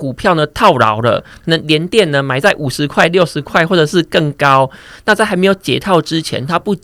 [0.00, 4.70] 股票呢套牢了，那连电呢买在五十块、六十块，或者是更高。
[5.04, 6.74] 那在还没有解套之前，他不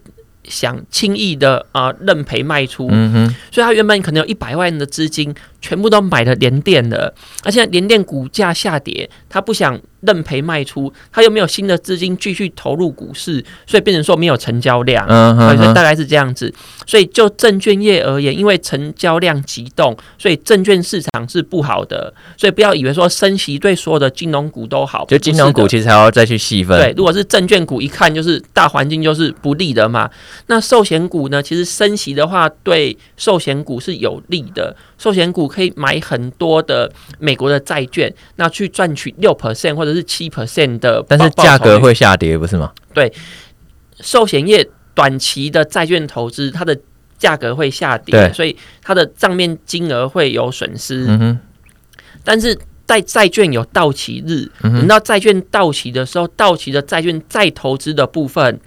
[0.45, 5.35] 想轻易的啊、呃、认赔卖出，嗯哼，所以他原本可能有一百万的资金，
[5.67, 9.81] 全部都买了联电的，而现在联电股价下跌，他不想。
[10.03, 16.53] 认赔卖出，他又没有新的资金继续投入股市，所以变成说没有成交量，嗯，所以大概是这样子。
[16.87, 22.13] 所以就证券业而言，因为成交量急动，所以证券市场是不好的。
[22.37, 26.79] 所以不要以为说升息对所有的金融股都好，就金融股其实还要再去细分。
[26.79, 30.09] 对，如果是证券股，一看就是大环境就是不利的嘛。
[30.47, 31.43] 那寿险股呢？
[31.43, 34.77] 其实升息的话，对寿险股是有利的。
[34.99, 42.73] 寿险股可以买很多的美国的债券，那去赚取六 percent 或者是七 percent 的，但是价格会下跌，不是吗？
[42.95, 43.13] 对，
[44.01, 46.79] 寿险业短期的债券投资，它的
[47.19, 51.05] 价格会下跌，所以它的账面金额会有损失。
[51.07, 51.39] 嗯哼，
[52.25, 58.59] 但是在债券有到期日，等到债券到期的时候，到期的债券再投资的部分，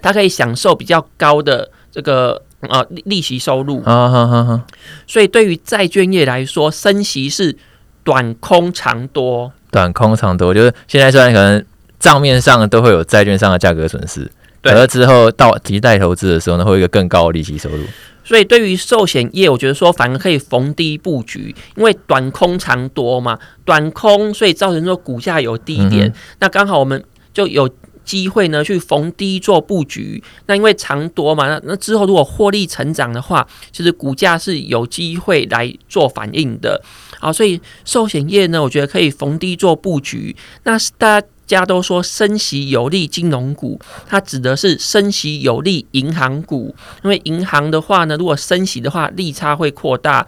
[0.00, 2.42] 它可以享受比较高的这个。
[2.60, 4.66] 啊，利利息收入啊，哈哈哈。
[5.06, 7.56] 所以对于债券业来说，升息是
[8.02, 11.64] 短空长多，短空长多，就是现在虽然可能
[12.00, 14.28] 账面上都会有债券上的价格损失，
[14.60, 17.84] 对，而之后到提贷投资的时候呢，会有一个更高的利息收入。
[18.24, 27.70] 所以对于寿险业，我觉得说反而可以逢低布局，因为短空长多嘛，短空所以造成说股价有低点，嗯、那刚好我们就有。
[28.08, 30.22] 机会呢，去逢低做布局。
[30.46, 36.82] 那因为长多嘛，那那之后如果获利成长的话，其实股价是有机会来做反应的。
[37.20, 40.34] 好，所以寿险业呢，我觉得可以逢低做布局。
[40.62, 50.26] 那大家都说升息有利金融股，它指的是升息有利银行股，因为银行的话呢，如果升息的话，利差会扩大。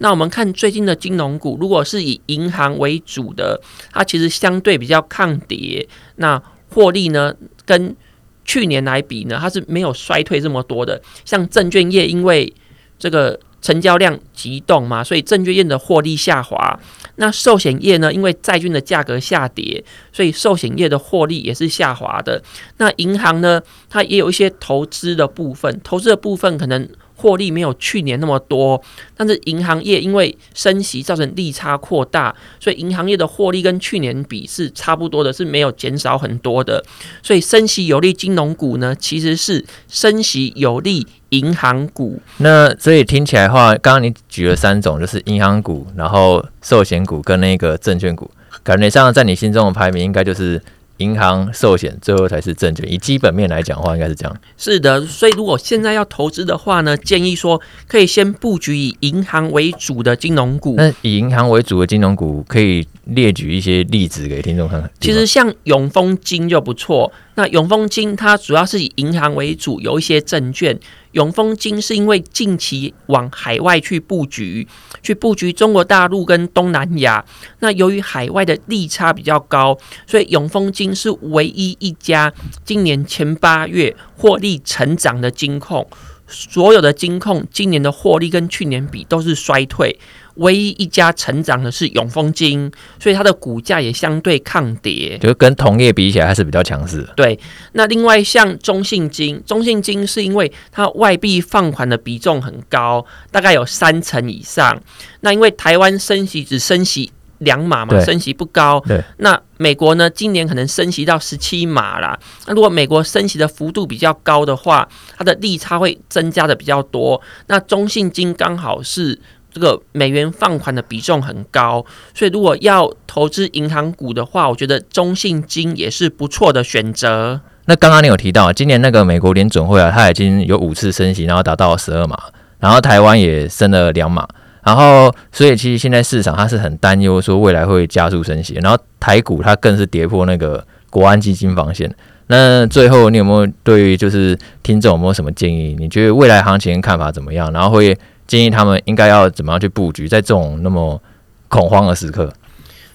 [0.00, 3.60] 那我们看最近的金融股，如果是以银行为主的，
[3.92, 5.88] 它其实相对比较抗跌。
[6.16, 6.40] 那
[6.78, 7.34] 获利呢，
[7.66, 7.96] 跟
[8.44, 11.02] 去年来比呢，它是没有衰退这么多的。
[11.24, 12.54] 像证券业，因为
[13.00, 16.78] 这个成交量急动嘛，所以证券业的获利下滑。
[17.16, 22.40] 那寿险业呢，因为债券的价格下跌，所以寿险业的获利也是下滑的。
[22.76, 23.60] 那银行呢，
[23.90, 26.88] 它也有一些投资的部分，投资的部分可能。
[27.20, 28.80] 获利没有去年那么多，
[29.16, 36.80] 但是银行业因为升息造成利差扩大，所以银行业的获利跟去年比是差不多的，是没有减少很多的。
[37.20, 42.20] 所以升息有利金融股呢，其实是升息有利银行股。
[42.36, 48.30] 那所以听起来的话，刚刚你举了三种，就是银行股，然后寿险股跟那个证券股，
[48.62, 50.62] 感觉上在你心中的排名应该就是。
[50.98, 52.90] 银行、寿险，最后才是证券。
[52.90, 54.36] 以基本面来讲的话，应该是这样。
[54.56, 60.74] 是的，所以如果现在要投资的话呢，建议说可以先布局以银行为主的金融股。
[60.76, 64.90] 那以银行为主的金融股，可以列举一些例子给听众看看。
[65.00, 67.12] 其实像永丰金就不错。
[67.34, 70.78] 那永丰金它主要是以银行为主，有一些证券。
[71.12, 74.66] 永丰金是因为近期往海外去布局，
[75.02, 77.24] 去布局中国大陆跟东南亚。
[77.60, 82.32] 那由于海外的利差比较高，所以永丰金是唯一一家
[82.64, 85.88] 今年前八月获利成长的金控。
[86.28, 89.98] 所有的金控今年的获利跟去年比都是衰退。
[90.34, 97.04] 唯一一家成长的是永丰金，所以它的股价也相对抗跌，就跟同业比起来还是比较强势。
[97.16, 97.36] 对，
[97.72, 104.80] 那另外像中信金，中信金是因为它外币放款的比重很高，大概有三成以上。
[105.22, 107.10] 那因为台湾升息只升息。
[107.38, 108.82] 两码嘛，升息不高。
[108.86, 110.08] 对，那美国呢？
[110.10, 112.18] 今年可能升息到十七码啦。
[112.46, 117.20] 那如果美国升息的幅度比较高的话，它的利差会增加的比较多。
[117.46, 119.18] 那中信金刚好是
[119.52, 121.84] 这个美元放款的比重很高，
[122.14, 127.40] 所以如果要投资银行股的话，我觉得中信金也是不错的选择。
[127.66, 132.18] 那刚刚你有提到，今年那个美国联准会啊，它已经有五次升息，然后达到十二码，
[132.58, 134.26] 然后台湾也升了两码。
[134.68, 138.52] 然后，所以其实现在市场它是很担忧，说未来会加速升息。
[138.62, 141.90] 然后台股它更是跌破那个国安基金防线。
[142.26, 145.74] 那最后你有没有对于就是听众有没有什么建议？
[145.78, 147.50] 你觉得未来行情看法怎么样？
[147.50, 147.96] 然后会
[148.26, 151.00] 建议他们应该要怎么样去布局，在这种那么
[151.48, 152.30] 恐慌的时刻？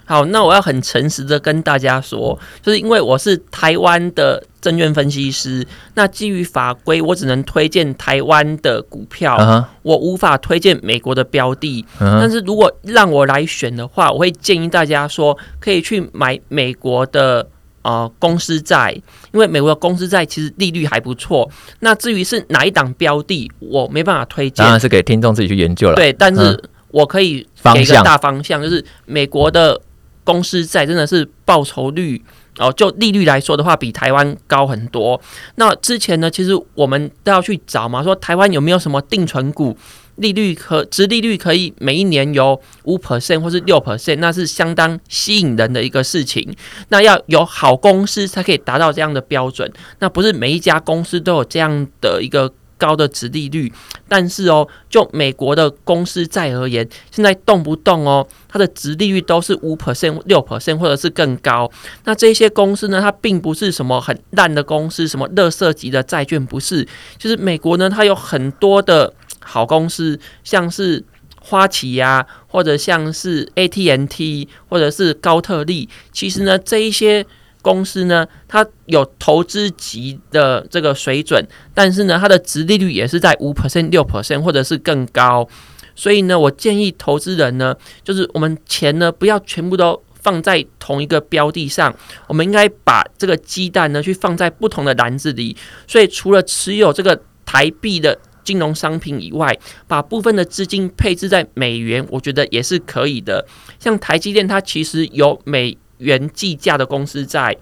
[0.05, 9.65] 好，那我要很诚实的跟大家说，就是因为我是台湾的证券分析师，那基于法规，我只能推荐台湾的股票，uh huh.
[9.81, 11.85] 我无法推荐美国的标的。
[11.99, 12.19] Uh huh.
[12.19, 17.47] 但是如果让我来选的话，我会建议大家说，可以去买美国的
[17.83, 18.91] 呃公司债，
[19.31, 21.49] 因为美国的公司债其实利率还不错。
[21.79, 25.95] 那至于是哪一档标的，我没办法推荐，当然是给听众自己去研究了。
[25.95, 29.79] 对，但是我可以给一个大方向，就是美国的。
[30.23, 32.21] 公司债真的是报酬率
[32.59, 35.19] 哦，就利率来说的话，比台湾高很多。
[35.55, 39.75] 那之前呢，其实我们都要去找嘛，说台湾有没有什么定存股，
[40.17, 46.55] 利率可殖利率可以每一年有五 percent 或是六 percent，那是相当吸引人的一个事情。
[46.89, 52.53] 那要有好公司才可以达到这样的标准，那不是每一家公司都有这样的一个。
[52.83, 53.71] 高的殖利率，
[54.09, 61.71] 但是哦，就美国的公司债而言，现在动不动哦，它的殖利率都是五 percent、六 percent，或者是更高。
[62.03, 66.85] 那这些公司呢，它并不是什么很烂的公司，什么垃圾级的债券不是。
[67.17, 71.01] 就是美国呢，它有很多的好公司，像是
[71.39, 75.87] 花旗呀、或者像是 AT&T，或者是高特利。
[76.11, 77.25] 其实呢，这一些。
[77.63, 81.43] 公司呢，它有投资级的这个水准，
[81.73, 85.47] 但是呢，它的殖利率也是在五 percent、六 percent 或者是更高。
[85.95, 91.95] 所以呢，我建议投资人呢，就是我们钱呢不要全部都放在同一个标的上，
[92.27, 95.55] 我们应该把这个鸡蛋呢去放在不同的篮子里。
[95.87, 99.57] 所以，除了持有这个台币的金融商品以外，
[99.87, 103.45] 把部分的资金配置在美元，我觉得也是可以的。
[103.79, 105.77] 像台积电，它其实有美。
[106.03, 107.57] 原计价的公司债，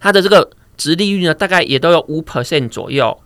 [0.00, 3.20] 它的这个值利率呢，大概也都有五 percent 左右。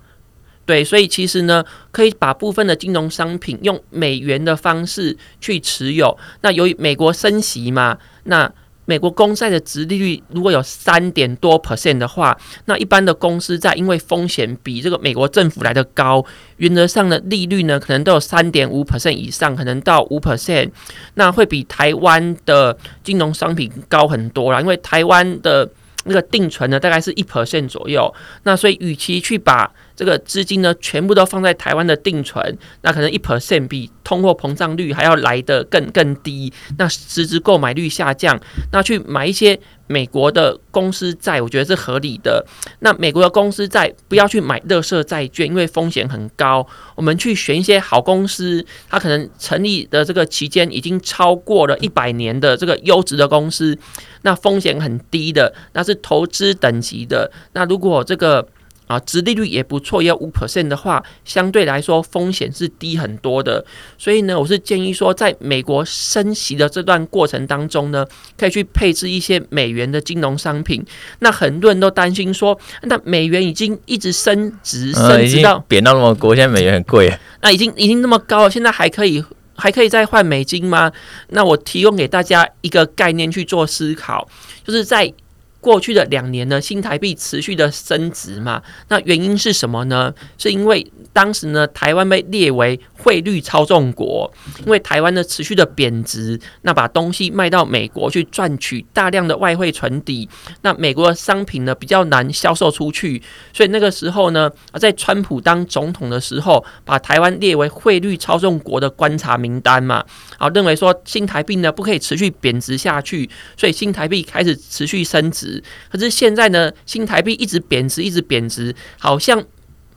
[0.66, 6.18] 对，所以其实呢，可以把部分的金融商品用美元的方式去持有。
[6.42, 8.52] 那由于美国升息嘛，那
[8.88, 12.34] 美国公债的殖利率如果有三点多 percent 的话，
[12.64, 16.24] 那一般的公司债因为风险比这个美国政府来得高，
[16.56, 20.70] 原则上的利率呢可能都有三点五 percent 以上，可能到五 percent，
[21.16, 22.74] 那会比台湾的
[23.04, 24.58] 金融商品高很多啦。
[24.58, 25.70] 因为台湾的
[26.04, 28.10] 那个定存呢大概是一 percent 左右，
[28.44, 38.38] 那所以与其去把这个资金呢，全部都放在台湾的定存，那可能一 percent 比通货膨胀率还要来得更更低，那实质购买率下降，
[38.70, 42.46] 那去买一些美国的公司债，我觉得是合理的。
[42.78, 46.64] 那美国的公司债不要去买乐色债券，因为风险很高。
[46.94, 53.76] 我们去选一些好公司，它可能成立的这个期间已经超过了一百年的这个优质的公司，
[54.22, 57.32] 那风险很低的，那是投资等级的。
[57.54, 58.46] 那如果这个
[58.88, 63.64] 啊，殖利率也不错，要五 percent 的话，相对来说风险是低很多的。
[63.96, 68.04] 所以呢，我是建议说，在美国升息的这段过程当中呢，
[68.36, 70.84] 可以去配置一些美元的金融商品。
[71.20, 77.16] 那很多人都担心说，那美元已经一直升值，升值到贬到那么高，现在美元很贵。
[77.42, 79.22] 那已经已经那么高了，现在还可以
[79.54, 80.90] 还可以再换美金吗？
[81.28, 84.26] 那我提供给大家一个概念去做思考，
[84.64, 85.12] 就是在。
[85.60, 90.14] 过去的两年呢，新台币持续的升值嘛，那原因是什么呢？
[90.38, 94.32] 是因为当时呢，台湾被列为汇率操纵国，
[94.64, 100.28] 因为台湾的持续的贬值，那把东西卖到美国去赚取大量的外汇存底，
[100.62, 103.20] 那美国的商品呢比较难销售出去，
[103.52, 110.04] 所以那个时候呢，在川普当总统的时候，把台湾列为汇率操纵国的观察名单嘛，
[110.38, 115.62] 好，认为说新台币呢不可以持续贬值下去，所以新台币开始持续升值。
[115.90, 119.44] 可是现在呢，新台币一直贬值，一直贬值，好像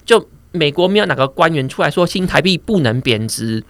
[0.04, 3.64] 就美国没有哪个官员出来说新台币不能贬值。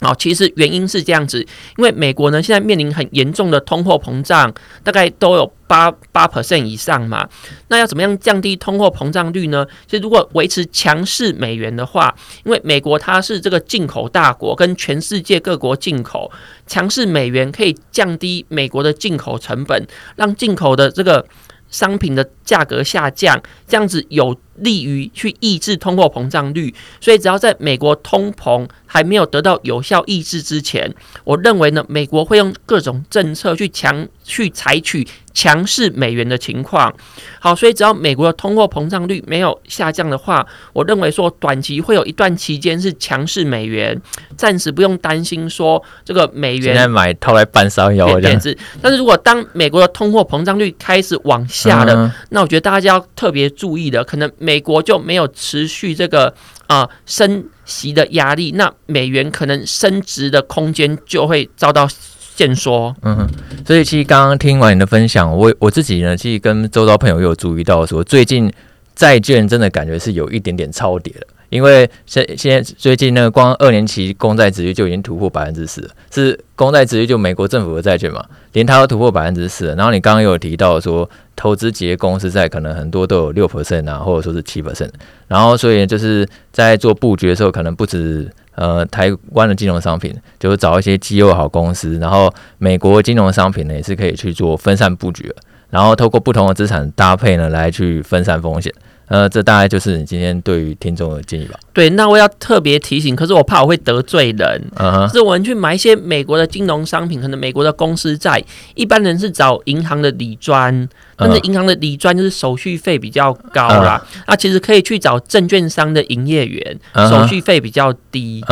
[0.00, 1.40] 好，其实原因是这样子，
[1.76, 4.52] 因为美国呢现在面临很严重的通货膨胀，
[4.84, 7.28] 大概都有八八 percent 以上嘛。
[7.66, 9.66] 那要怎么样降低通货膨胀率呢？
[9.86, 16.30] 其实如果维持强势美元的话，因为美国它是这个进口大国，跟全世界各国进口，
[16.66, 19.84] 强势美元可以降低美国的进口成本，
[20.14, 21.26] 让进口的这个
[21.68, 26.74] 商品的价格下降，这样子有利于去抑制通货膨胀率。
[27.00, 30.92] 所以只要在美国通膨还没有得到有效抑制之前，
[31.24, 36.92] 我认为呢，美国会用各种政策去强去采取强势美元的情况。
[37.38, 44.00] 好，所以只要美国的通货膨胀率没有下降的话，我认为说短期会有一段期间是强势美元，
[44.36, 48.56] 暂时不用担心说这个美元现在买套来半烧腰这样子。
[48.80, 56.32] 但是如果当美国的通货膨胀率开始往下了，嗯、那我觉得大家要特别注意的，可能美国就没有持续这个。
[56.68, 61.88] 啊、升息的压力，那美元可能升值的空间就会遭到
[62.36, 62.94] 限缩。
[63.00, 63.26] 嗯哼，
[63.66, 68.52] 所以其实刚刚听完你的分享，我我自己呢，其实跟周遭朋友有注意到说，最近
[68.94, 71.26] 债券真的感觉是有一点点超跌了。
[71.50, 79.74] 因为现现在最近呢，光二年期公债殖率就已经突破百分之四了，是公债殖率就美国政府的债券嘛，连它都突破百分之四。
[79.74, 84.90] 然后你刚刚有提到说，投资级公司债可能很多都有六 percent 啊，或者说是七 percent。
[85.26, 95.34] 然后所以就是在做布局的时候，可能不止呃台湾的金融商品，就是找一些绩优好公司，然后美国金融商品呢也是可以去做分散布局，
[95.70, 98.70] 然后透过不同的资产搭配呢来去分散风险。
[99.08, 101.58] 呃，这大概就是你今天对于听众的建议吧？
[101.72, 104.62] 对，那我要特别提醒，可是我怕我会得罪人。
[104.76, 108.42] 嗯哼，是我们去买一些美国的金融商品，可能美国的公司债，
[108.74, 110.88] 一般人是找银行的理专。
[111.18, 118.42] 但是银行的理专就是手续费比较高啦，那、嗯、其实可以去找证券商的营业员，嗯、手续费比较低。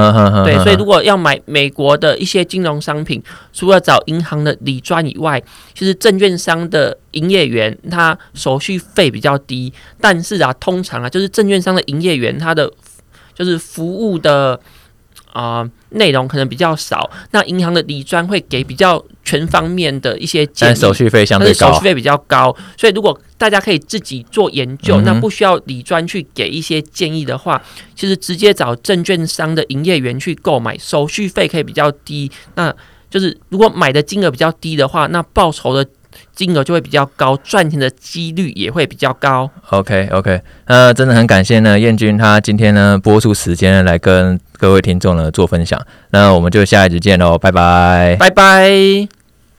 [0.44, 5.40] 对，所以如果要买美国的一些金融商品，除了找银行的理专以外，
[5.74, 12.70] 其实证券商的营业员他手续费比较低，但是啊，通常啊，就是证券商的营业员他的
[13.34, 14.58] 就是服务的。
[15.32, 17.10] 啊、呃，内容可能比较少。
[17.32, 22.56] 那银行的理专会给比较全方面的一些建议，但手续费相对高，手续费比较高。
[22.78, 27.60] 所以如果大家可以自己做研究，嗯、那不需要理专去给一些建议的话，
[27.94, 32.30] 其实直接找证券商的营业员去购买，手续费可以比较低。
[32.54, 32.74] 那
[33.10, 35.86] 就是如果买的金额比较低的话，那报酬的。
[36.34, 39.50] 金额就会比较高，赚钱的几率也会比较高。
[39.68, 45.78] OK OK，那，真的很感谢呢，燕君他今天呢播出时间来跟各位听众呢做分享，
[46.12, 49.15] 那我们就下一集见喽，拜拜，拜拜。